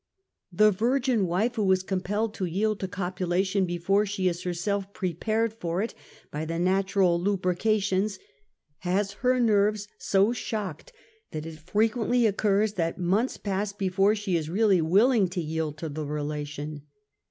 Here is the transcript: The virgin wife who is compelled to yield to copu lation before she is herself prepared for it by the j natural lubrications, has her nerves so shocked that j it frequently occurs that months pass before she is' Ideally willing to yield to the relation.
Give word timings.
The 0.51 0.71
virgin 0.71 1.27
wife 1.27 1.57
who 1.57 1.71
is 1.71 1.83
compelled 1.83 2.33
to 2.33 2.45
yield 2.45 2.79
to 2.79 2.87
copu 2.87 3.23
lation 3.27 3.67
before 3.67 4.03
she 4.07 4.27
is 4.27 4.41
herself 4.41 4.91
prepared 4.93 5.53
for 5.53 5.83
it 5.83 5.93
by 6.31 6.43
the 6.43 6.55
j 6.57 6.63
natural 6.63 7.19
lubrications, 7.21 8.17
has 8.79 9.11
her 9.21 9.39
nerves 9.39 9.87
so 9.99 10.33
shocked 10.33 10.91
that 11.29 11.43
j 11.43 11.51
it 11.51 11.59
frequently 11.59 12.25
occurs 12.25 12.73
that 12.73 12.97
months 12.97 13.37
pass 13.37 13.73
before 13.73 14.15
she 14.15 14.35
is' 14.35 14.49
Ideally 14.49 14.81
willing 14.81 15.27
to 15.27 15.39
yield 15.39 15.77
to 15.77 15.87
the 15.87 16.03
relation. 16.07 16.81